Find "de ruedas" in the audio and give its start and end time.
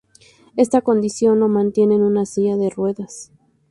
2.57-3.31